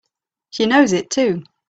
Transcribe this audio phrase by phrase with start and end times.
[0.49, 1.43] She knows it too!